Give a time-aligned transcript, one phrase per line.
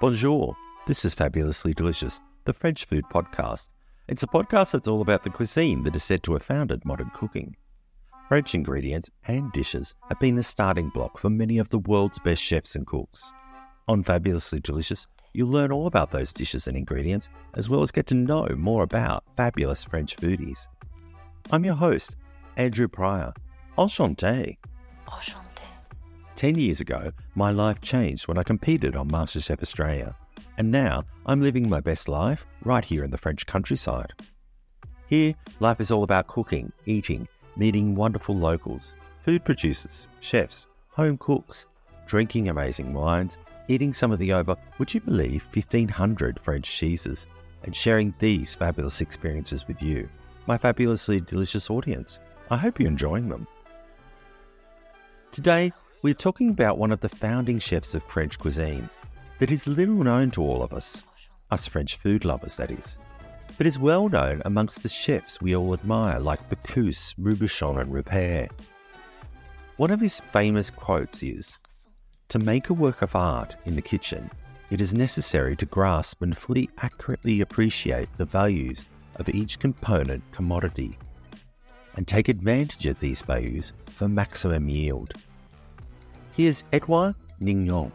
[0.00, 0.56] Bonjour.
[0.86, 3.68] This is Fabulously Delicious, the French food podcast.
[4.08, 7.10] It's a podcast that's all about the cuisine that is said to have founded modern
[7.14, 7.56] cooking.
[8.28, 12.42] French ingredients and dishes have been the starting block for many of the world's best
[12.42, 13.32] chefs and cooks.
[13.86, 18.06] On Fabulously Delicious, you'll learn all about those dishes and ingredients, as well as get
[18.08, 20.66] to know more about fabulous French foodies.
[21.52, 22.16] I'm your host,
[22.56, 23.32] Andrew Prior.
[23.78, 24.58] Enchanté.
[25.06, 25.43] Enchanté.
[26.36, 30.16] 10 years ago, my life changed when I competed on MasterChef Australia,
[30.58, 34.12] and now I'm living my best life right here in the French countryside.
[35.06, 41.66] Here, life is all about cooking, eating, meeting wonderful locals, food producers, chefs, home cooks,
[42.06, 43.38] drinking amazing wines,
[43.68, 47.26] eating some of the over, would you believe, 1500 French cheeses,
[47.62, 50.08] and sharing these fabulous experiences with you,
[50.46, 52.18] my fabulously delicious audience.
[52.50, 53.46] I hope you're enjoying them.
[55.32, 55.72] Today,
[56.04, 58.90] we're talking about one of the founding chefs of French cuisine
[59.38, 61.02] that is little known to all of us,
[61.50, 62.98] us French food lovers, that is,
[63.56, 68.50] but is well known amongst the chefs we all admire, like Bocuse, Robuchon, and Rupert.
[69.78, 71.58] One of his famous quotes is
[72.28, 74.30] To make a work of art in the kitchen,
[74.68, 78.84] it is necessary to grasp and fully accurately appreciate the values
[79.16, 80.98] of each component commodity
[81.96, 85.14] and take advantage of these values for maximum yield.
[86.36, 87.92] Here's Edouard Nignon.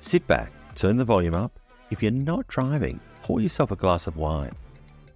[0.00, 1.60] Sit back, turn the volume up.
[1.90, 4.52] If you're not driving, pour yourself a glass of wine,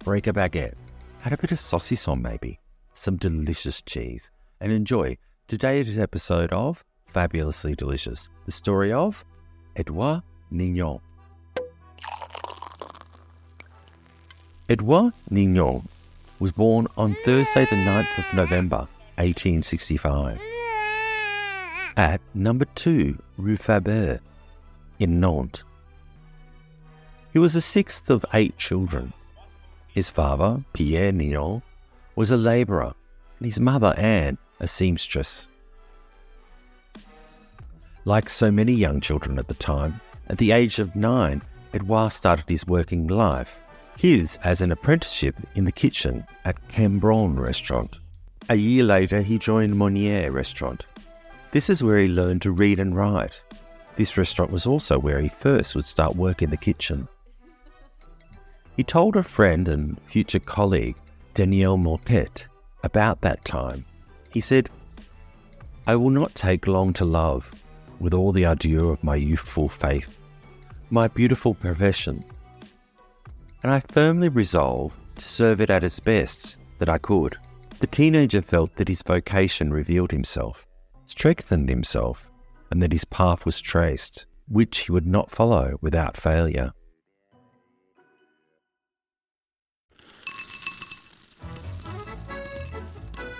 [0.05, 0.75] break a baguette,
[1.25, 2.59] add a bit of saucisson maybe,
[2.93, 5.17] some delicious cheese, and enjoy
[5.47, 9.25] today's episode of Fabulously Delicious, the story of
[9.75, 10.21] Edouard
[10.51, 11.01] Nignon.
[14.69, 15.83] Edouard Nignon
[16.39, 20.39] was born on Thursday, the 9th of November, 1865,
[21.97, 24.19] at number 2 Rue Faber
[24.99, 25.63] in Nantes.
[27.33, 29.13] He was the sixth of eight children.
[29.87, 31.61] His father, Pierre Nignon,
[32.15, 32.93] was a labourer,
[33.39, 35.47] and his mother, Anne, a seamstress.
[38.05, 41.41] Like so many young children at the time, at the age of nine,
[41.73, 43.61] Edouard started his working life,
[43.97, 47.99] his as an apprenticeship in the kitchen at Cambron restaurant.
[48.49, 50.85] A year later, he joined Monnier restaurant.
[51.51, 53.41] This is where he learned to read and write.
[53.95, 57.07] This restaurant was also where he first would start work in the kitchen.
[58.77, 60.95] He told a friend and future colleague,
[61.33, 62.47] Daniel Morquet,
[62.83, 63.83] about that time.
[64.31, 64.69] He said,
[65.87, 67.53] I will not take long to love,
[67.99, 70.19] with all the ardor of my youthful faith,
[70.89, 72.23] my beautiful profession.
[73.61, 77.37] And I firmly resolved to serve it at its best that I could.
[77.79, 80.65] The teenager felt that his vocation revealed himself,
[81.11, 82.31] strengthened himself,
[82.71, 86.71] and that his path was traced, which he would not follow without failure.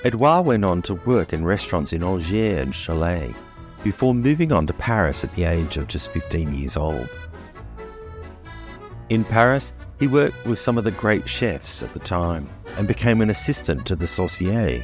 [0.04, 3.34] Edouard went on to work in restaurants in Angers and Cholet
[3.84, 7.08] before moving on to Paris at the age of just 15 years old.
[9.10, 13.22] In Paris, he worked with some of the great chefs at the time and became
[13.22, 14.84] an assistant to the saucier,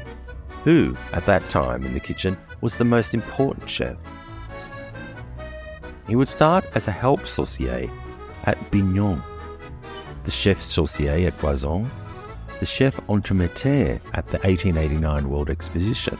[0.67, 3.95] who, at that time in the kitchen, was the most important chef.
[6.09, 7.89] He would start as a help saucier
[8.43, 9.23] at Bignon,
[10.25, 11.89] the chef saucier at Poisson,
[12.59, 16.17] the chef entremetteur at the 1889 World Exposition,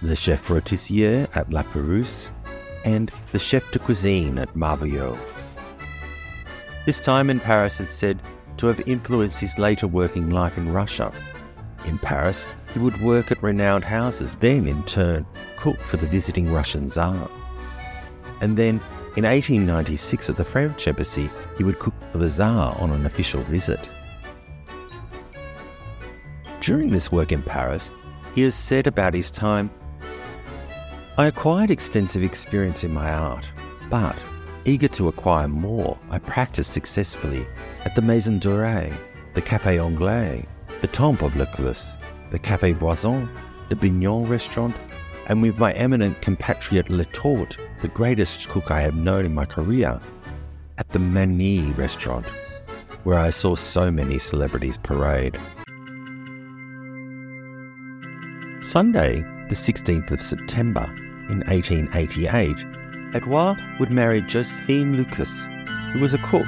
[0.00, 2.30] the chef rôtissier at La Pérouse,
[2.86, 5.18] and the chef de cuisine at Marveillot.
[6.86, 8.18] This time in Paris is said
[8.56, 11.12] to have influenced his later working life in Russia.
[11.86, 15.26] In Paris, he would work at renowned houses, then in turn
[15.56, 17.28] cook for the visiting Russian Tsar.
[18.40, 18.80] And then
[19.16, 23.42] in 1896 at the French embassy, he would cook for the Tsar on an official
[23.42, 23.90] visit.
[26.60, 27.90] During this work in Paris,
[28.34, 29.70] he has said about his time
[31.18, 33.52] I acquired extensive experience in my art,
[33.90, 34.22] but
[34.64, 37.44] Eager to acquire more, I practiced successfully
[37.84, 38.94] at the Maison Dorée,
[39.34, 40.46] the Café Anglais,
[40.82, 41.96] the Temple of l'Equus,
[42.30, 43.28] the Café Voisin,
[43.68, 44.74] the Bignon restaurant,
[45.28, 50.00] and with my eminent compatriot Letorte, the greatest cook I have known in my career,
[50.78, 52.26] at the Magny restaurant,
[53.04, 55.38] where I saw so many celebrities parade.
[58.60, 60.86] Sunday, the 16th of September
[61.30, 62.64] in 1888,
[63.14, 65.46] Edouard would marry Josephine Lucas,
[65.92, 66.46] who was a cook.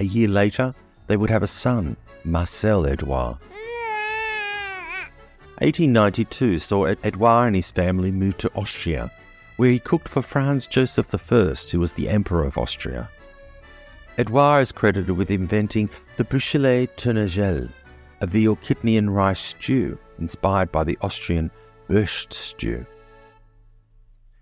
[0.00, 0.74] A year later,
[1.08, 1.94] they would have a son,
[2.24, 3.36] Marcel Edouard.
[5.60, 9.12] 1892 saw Edouard and his family move to Austria,
[9.58, 13.10] where he cooked for Franz Joseph I, who was the Emperor of Austria.
[14.16, 17.68] Edouard is credited with inventing the Bouchelet Tournagelle,
[18.22, 21.50] a veal kidney and rice stew inspired by the Austrian
[21.90, 22.86] Borscht stew.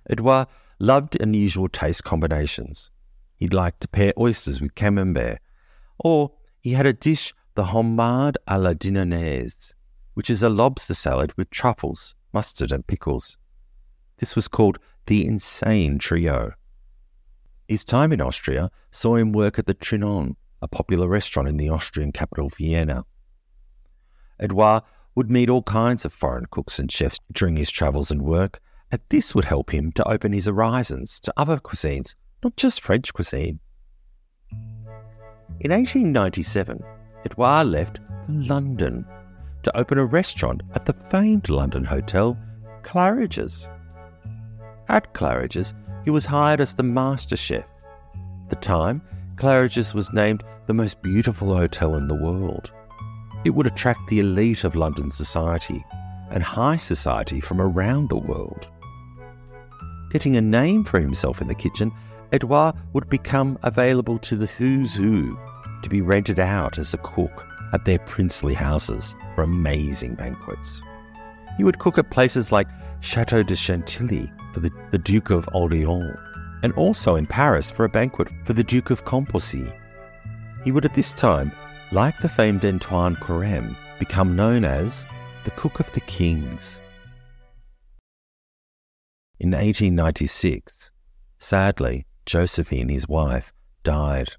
[0.08, 0.46] Edouard
[0.78, 2.92] loved unusual taste combinations.
[3.34, 5.40] He liked to pair oysters with camembert,
[5.98, 9.72] or he had a dish, the homard à la dinornaise,
[10.14, 13.38] which is a lobster salad with truffles, mustard, and pickles.
[14.18, 16.52] This was called the Insane Trio.
[17.68, 21.68] His time in Austria saw him work at the Trianon, a popular restaurant in the
[21.68, 23.04] Austrian capital Vienna.
[24.40, 24.82] Edouard
[25.14, 28.60] would meet all kinds of foreign cooks and chefs during his travels and work,
[28.90, 33.12] and this would help him to open his horizons to other cuisines, not just French
[33.12, 33.60] cuisine.
[35.60, 36.84] In 1897,
[37.24, 39.04] Edouard left for London
[39.64, 42.38] to open a restaurant at the famed London hotel
[42.84, 43.68] Claridge's.
[44.88, 45.74] At Claridge's,
[46.04, 47.64] he was hired as the master chef.
[48.44, 49.02] At the time,
[49.34, 52.72] Claridge's was named the most beautiful hotel in the world.
[53.44, 55.84] It would attract the elite of London society
[56.30, 58.68] and high society from around the world.
[60.10, 61.90] Getting a name for himself in the kitchen,
[62.32, 65.38] Edouard would become available to the who's who
[65.82, 70.82] to be rented out as a cook at their princely houses for amazing banquets.
[71.56, 72.68] He would cook at places like
[73.00, 76.16] Chateau de Chantilly for the, the Duke of Orleans,
[76.62, 79.72] and also in Paris for a banquet for the Duke of Combourcy.
[80.64, 81.52] He would at this time
[81.92, 85.06] like the famed Antoine Carême, become known as
[85.44, 86.80] the Cook of the Kings.
[89.40, 90.90] In 1896,
[91.38, 93.52] sadly, Josephine, his wife,
[93.82, 94.34] died,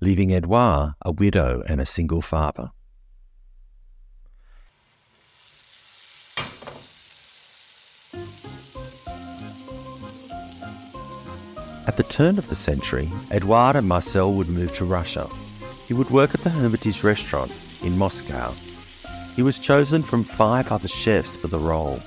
[0.00, 2.70] leaving Edouard a widow and a single father.
[11.86, 15.28] At the turn of the century, Edouard and Marcel would move to Russia
[15.90, 17.52] he would work at the Hermitage restaurant
[17.82, 18.52] in Moscow.
[19.34, 21.98] He was chosen from five other chefs for the role.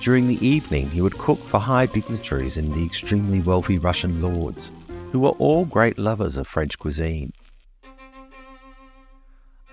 [0.00, 4.70] During the evening, he would cook for high dignitaries and the extremely wealthy Russian lords,
[5.10, 7.32] who were all great lovers of French cuisine.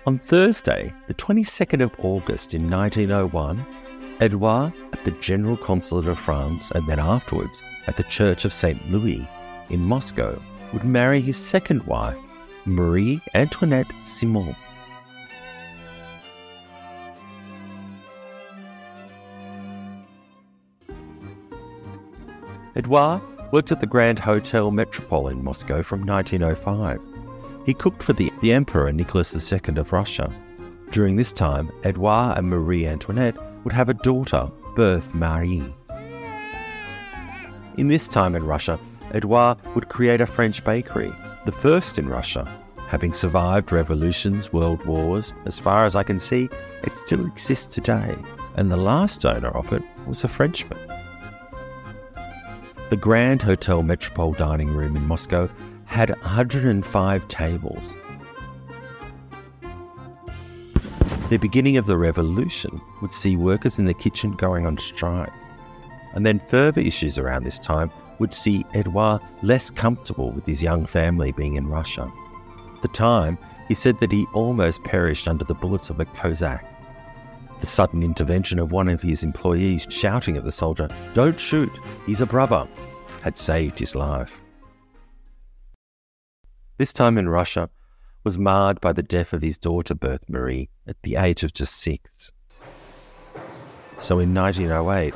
[0.04, 3.64] On Thursday, the 22nd of August in 1901,
[4.20, 8.90] Edouard, at the General Consulate of France and then afterwards at the Church of St.
[8.90, 9.28] Louis
[9.70, 10.40] in Moscow,
[10.72, 12.18] would marry his second wife,
[12.64, 14.56] Marie Antoinette Simon.
[22.76, 27.02] Edouard worked at the Grand Hotel Metropole in Moscow from 1905.
[27.64, 30.30] He cooked for the, the Emperor Nicholas II of Russia.
[30.90, 35.74] During this time, Edouard and Marie Antoinette would have a daughter, Berthe Marie.
[37.78, 38.78] In this time in Russia,
[39.12, 41.12] Edouard would create a French bakery
[41.46, 42.46] the first in Russia.
[42.88, 46.48] Having survived revolutions, world wars, as far as I can see,
[46.82, 48.14] it still exists today,
[48.56, 50.95] and the last owner of it was a Frenchman.
[52.88, 55.48] The Grand Hotel Metropole dining room in Moscow
[55.86, 57.96] had 105 tables.
[61.28, 65.32] The beginning of the revolution would see workers in the kitchen going on strike.
[66.14, 67.90] And then further issues around this time
[68.20, 72.08] would see Edouard less comfortable with his young family being in Russia.
[72.76, 76.75] At the time, he said that he almost perished under the bullets of a Cossack.
[77.60, 82.20] The sudden intervention of one of his employees shouting at the soldier, Don't shoot, he's
[82.20, 82.68] a brother,
[83.22, 84.40] had saved his life.
[86.78, 87.70] This time in Russia
[88.22, 91.76] was marred by the death of his daughter Berthe Marie at the age of just
[91.76, 92.32] six.
[93.98, 95.14] So in 1908,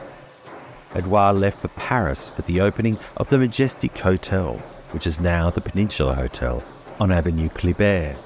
[0.94, 4.54] Edouard left for Paris for the opening of the Majestic Hotel,
[4.92, 6.62] which is now the Peninsula Hotel
[6.98, 8.16] on Avenue Kléber.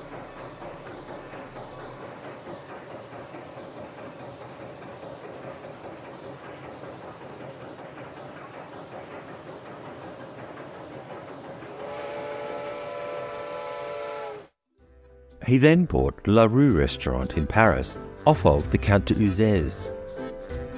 [15.47, 19.93] He then bought La Rue restaurant in Paris off of the Count de Uzès.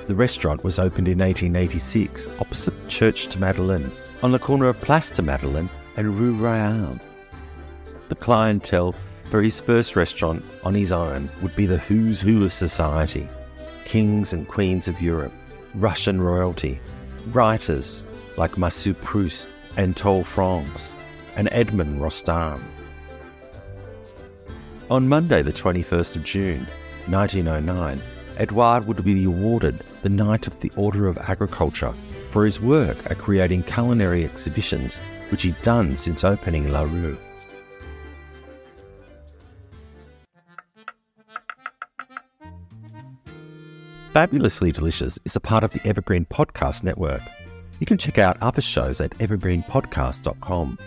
[0.06, 3.90] The restaurant was opened in 1886 opposite Church de Madeleine
[4.22, 6.98] on the corner of Place de Madeleine and Rue Royale.
[8.08, 8.94] The clientele
[9.24, 13.28] for his first restaurant on his own would be the who's who of society
[13.84, 15.32] kings and queens of Europe,
[15.74, 16.80] Russian royalty,
[17.28, 18.02] writers
[18.36, 20.94] like Marcel Proust Anatole France,
[21.36, 22.62] and Edmond Rostand.
[24.88, 26.64] On Monday, the 21st of June,
[27.08, 28.00] 1909,
[28.38, 31.92] Edouard would be awarded the Knight of the Order of Agriculture
[32.30, 34.98] for his work at creating culinary exhibitions,
[35.30, 37.18] which he'd done since opening La Rue.
[44.12, 47.22] Fabulously Delicious is a part of the Evergreen Podcast Network.
[47.80, 50.78] You can check out other shows at evergreenpodcast.com.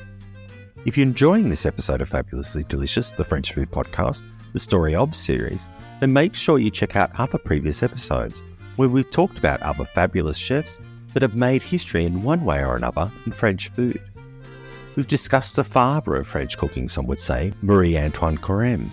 [0.85, 5.13] If you're enjoying this episode of Fabulously Delicious, the French food podcast, the Story of
[5.13, 5.67] series,
[5.99, 8.41] then make sure you check out other previous episodes
[8.77, 10.79] where we've talked about other fabulous chefs
[11.13, 14.01] that have made history in one way or another in French food.
[14.95, 18.89] We've discussed the father of French cooking, some would say, Marie Antoine Carême,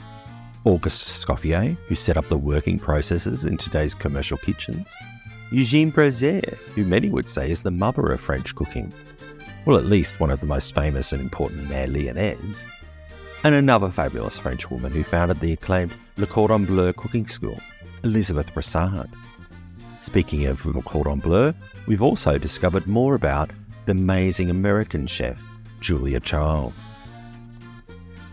[0.65, 4.93] Auguste Escoffier, who set up the working processes in today's commercial kitchens,
[5.51, 8.93] Eugénie Brazier, who many would say is the mother of French cooking,
[9.67, 12.65] well, at least one of the most famous and important Mère Lyonnaise,
[13.43, 17.59] and another fabulous French woman who founded the acclaimed Le Cordon Bleu cooking school,
[18.05, 19.11] Elizabeth Brassart.
[20.01, 21.53] Speaking of Le Cordon Bleu,
[21.89, 23.51] we've also discovered more about
[23.87, 25.43] the amazing American chef,
[25.81, 26.73] Julia Child.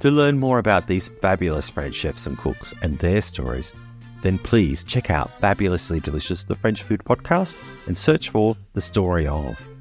[0.01, 3.73] To learn more about these fabulous French chefs and cooks and their stories,
[4.21, 9.25] then please check out Fabulously Delicious, the French Food Podcast, and search for The Story
[9.25, 9.72] of.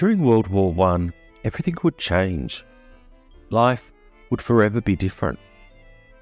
[0.00, 1.10] During World War I,
[1.44, 2.64] everything would change.
[3.50, 3.92] Life
[4.30, 5.38] would forever be different.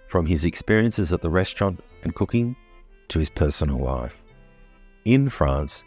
[0.08, 2.56] From his experiences at the restaurant and cooking
[3.06, 4.20] to his personal life.
[5.04, 5.84] In France,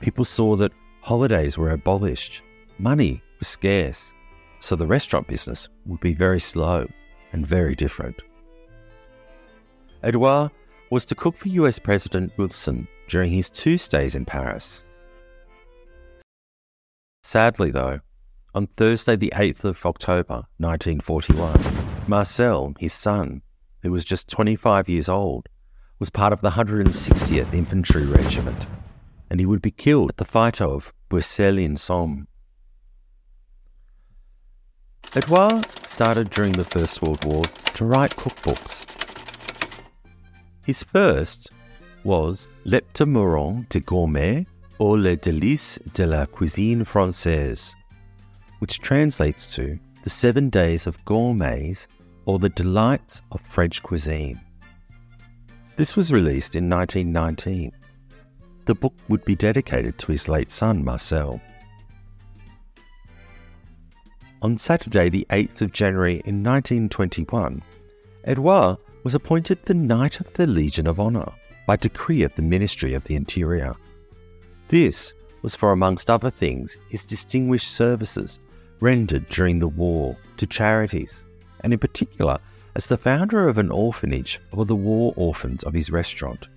[0.00, 2.42] people saw that holidays were abolished,
[2.76, 4.12] money was scarce,
[4.58, 6.88] so the restaurant business would be very slow
[7.32, 8.20] and very different.
[10.02, 10.50] Edouard
[10.90, 14.82] was to cook for US President Wilson during his two stays in Paris.
[17.28, 18.00] Sadly, though,
[18.54, 21.60] on Thursday, the 8th of October 1941,
[22.06, 23.42] Marcel, his son,
[23.82, 25.46] who was just 25 years old,
[25.98, 28.66] was part of the 160th Infantry Regiment,
[29.28, 32.26] and he would be killed at the fight of Boisselle in Somme.
[35.14, 37.44] Edouard started during the First World War
[37.74, 38.86] to write cookbooks.
[40.64, 41.50] His first
[42.04, 44.46] was L'Heptameron de Gourmet
[44.80, 47.74] ou Les Délices de la Cuisine Française,
[48.60, 51.88] which translates to The Seven Days of Gourmets
[52.26, 54.40] or The Delights of French Cuisine.
[55.76, 57.72] This was released in 1919.
[58.66, 61.40] The book would be dedicated to his late son, Marcel.
[64.42, 67.62] On Saturday, the 8th of January in 1921,
[68.24, 71.32] Edouard was appointed the Knight of the Legion of Honour
[71.66, 73.74] by decree of the Ministry of the Interior.
[74.68, 78.38] This was for, amongst other things, his distinguished services
[78.80, 81.24] rendered during the war to charities,
[81.60, 82.38] and in particular
[82.74, 86.48] as the founder of an orphanage for the war orphans of his restaurant.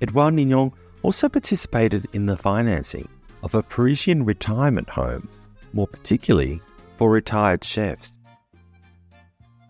[0.00, 3.08] Edouard Nignon also participated in the financing
[3.42, 5.28] of a Parisian retirement home,
[5.72, 6.60] more particularly
[6.96, 8.18] for retired chefs.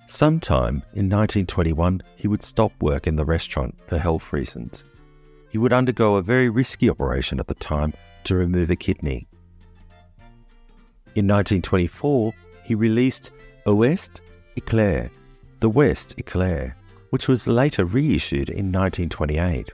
[0.07, 4.85] Sometime in 1921, he would stop work in the restaurant for health reasons.
[5.55, 7.93] He would undergo a very risky operation at the time
[8.25, 9.29] to remove a kidney.
[11.15, 12.35] In 1924,
[12.65, 13.31] he released
[13.65, 14.21] Ouest
[14.57, 15.13] Eclair,
[15.61, 16.75] the West Eclair,
[17.11, 19.73] which was later reissued in 1928.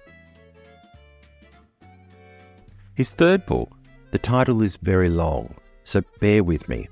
[2.93, 3.71] His third book,
[4.11, 6.89] the title is very long, so bear with me.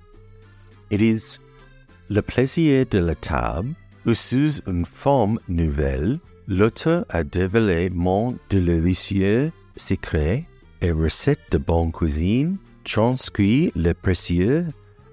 [0.88, 1.38] It is
[2.08, 3.76] Le plaisir de la table,
[4.06, 10.46] ou sous une forme nouvelle, l'auteur a dévoilé mon délicieux secret
[10.80, 14.66] et recettes de bonne cuisine, transcrit le précieux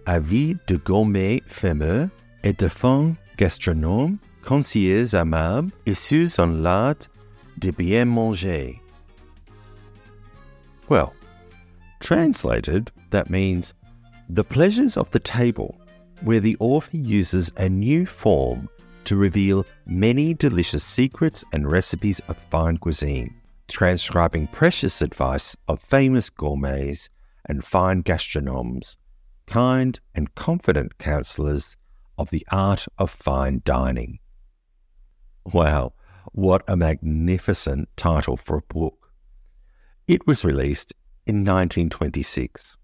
[0.06, 2.10] avis de gourmet fameux
[2.44, 7.10] et de fins gastronome, concierge amable et sous un l'art
[7.58, 8.80] de bien manger.
[10.90, 11.14] Well,
[12.00, 13.74] translated, that means
[14.30, 15.76] the pleasures of the table,
[16.24, 18.70] where the author uses a new form
[19.06, 23.34] to reveal many delicious secrets and recipes of fine cuisine.
[23.68, 27.10] transcribing precious advice of famous gourmets
[27.48, 28.98] and fine gastronomes,
[29.48, 31.76] kind and confident counsellors
[32.18, 34.20] of the art of fine dining.
[35.52, 35.94] Wow,
[36.32, 39.12] what a magnificent title for a book.
[40.08, 40.94] It was released
[41.26, 42.78] in 1926.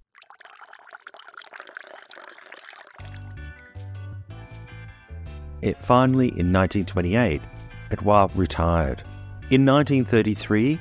[5.61, 7.41] It finally, in 1928,
[7.91, 9.03] Edouard retired.
[9.49, 10.79] In 1933,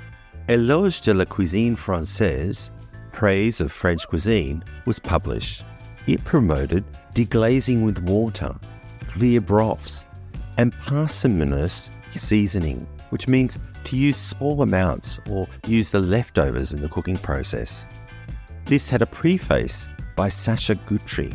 [0.48, 2.70] Éloge de la cuisine française,
[3.12, 5.64] Praise of French Cuisine, was published.
[6.06, 6.84] It promoted
[7.14, 8.54] deglazing with water,
[9.08, 10.06] clear broths,
[10.56, 16.88] and parsimonious seasoning, which means to use small amounts or use the leftovers in the
[16.88, 17.86] cooking process.
[18.66, 21.34] This had a preface by Sacha Guitry,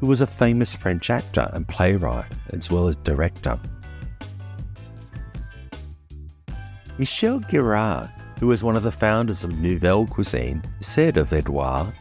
[0.00, 3.58] who was a famous French actor and playwright as well as director.
[6.98, 11.92] Michel Guérard, who was one of the founders of Nouvelle Cuisine, said of Edouard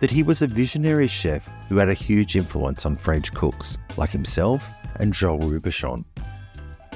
[0.00, 4.10] that he was a visionary chef who had a huge influence on French cooks like
[4.10, 6.04] himself and Joël Robuchon.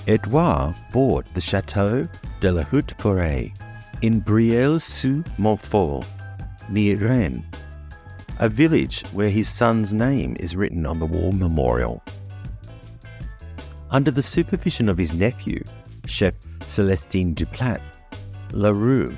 [0.06, 2.08] Edouard bought the Chateau
[2.40, 3.52] de la Haute Forêt
[4.02, 6.06] in Bréal-sous-Montfort,
[6.70, 7.44] near Rennes,
[8.40, 12.02] a village where his son's name is written on the war memorial.
[13.90, 15.62] Under the supervision of his nephew,
[16.06, 17.82] Chef Celestin Duplat,
[18.52, 19.14] La Rue,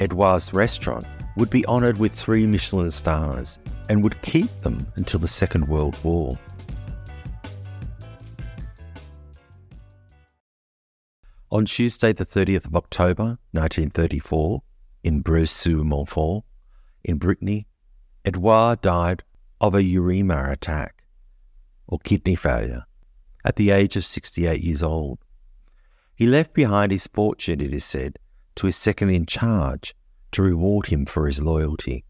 [0.00, 1.04] Edouard's restaurant,
[1.36, 3.58] would be honoured with three Michelin stars
[3.90, 6.38] and would keep them until the Second World War.
[11.50, 14.62] On Tuesday, the 30th of October, 1934,
[15.02, 16.44] in Bresse-sur-Montfort,
[17.04, 17.66] in Brittany,
[18.24, 19.22] Edouard died
[19.60, 21.04] of a uremia attack,
[21.86, 22.84] or kidney failure,
[23.44, 25.18] at the age of 68 years old.
[26.14, 28.18] He left behind his fortune, it is said,
[28.56, 29.94] to his second in charge
[30.32, 32.04] to reward him for his loyalty.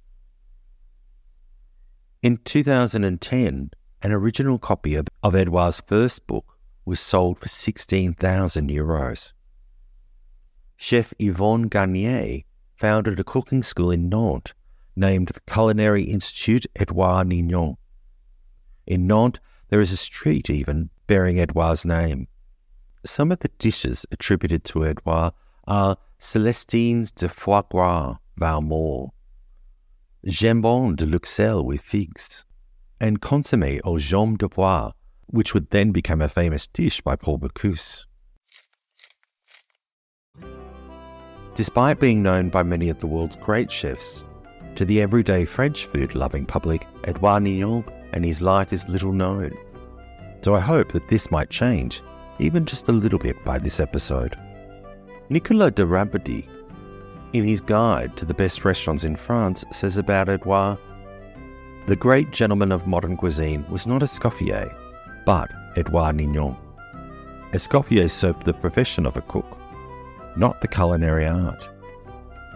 [2.23, 3.71] In 2010,
[4.03, 9.33] an original copy of, of Edouard's first book was sold for 16,000 euros.
[10.77, 12.43] Chef Yvonne Garnier
[12.77, 14.53] founded a cooking school in Nantes
[14.97, 17.77] named the Culinary Institute Edouard Nignon.
[18.87, 22.29] In Nantes, there is a street even bearing Edouard's name.
[23.05, 25.33] Some of the dishes attributed to Edouard
[25.67, 29.11] are Celestines de foie gras Valmore,
[30.27, 32.45] Jambon de Luxelles with figs,
[33.01, 34.93] and consommé aux jambes de bois,
[35.27, 38.07] which would then become a famous dish by Paul Bocuse.
[41.55, 44.25] Despite being known by many of the world's great chefs,
[44.77, 49.53] to the everyday French food loving public, Edouard Nignon and his life is little known.
[50.41, 52.03] So I hope that this might change,
[52.39, 54.37] even just a little bit by this episode.
[55.29, 56.47] Nicolas de Rabaudy,
[57.33, 60.79] in his guide to the best restaurants in France, says about Edouard
[61.87, 64.75] The great gentleman of modern cuisine was not Escoffier,
[65.25, 66.57] but Edouard Nignon.
[67.53, 69.59] Escoffier served the profession of a cook,
[70.37, 71.69] not the culinary art.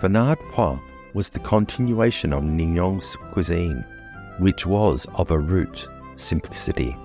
[0.00, 0.81] Fernand Point
[1.14, 3.85] was the continuation of Nignon's cuisine,
[4.38, 6.97] which was of a root simplicity.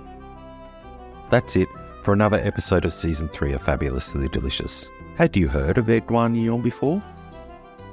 [1.29, 1.67] That's it
[2.03, 4.89] for another episode of season 3 of Fabulously Delicious.
[5.17, 6.99] Had you heard of Edouard Nignon before?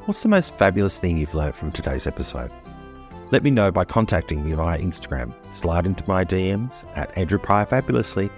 [0.04, 2.50] What's the most fabulous thing you've learned from today's episode?
[3.30, 7.64] Let me know by contacting me via Instagram, slide into my DMs at Andrew Prior
[7.64, 8.28] Fabulously,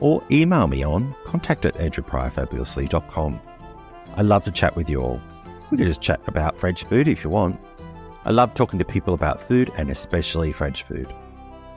[0.00, 3.40] or email me on contact at andrewpryorfabulously.com.
[4.16, 5.20] I love to chat with you all.
[5.70, 7.60] We can just chat about French food if you want.
[8.24, 11.12] I love talking to people about food and especially French food.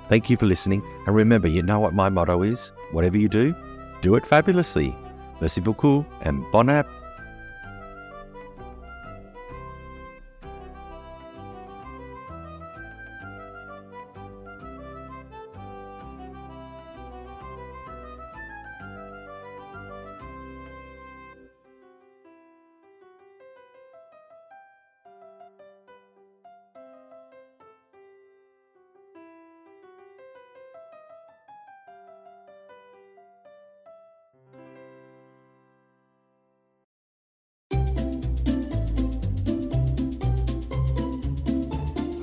[0.10, 2.72] Thank you for listening, and remember, you know what my motto is?
[2.92, 3.56] Whatever you do,
[4.02, 4.96] do it fabulously.
[5.40, 6.88] Merci beaucoup, and bon app.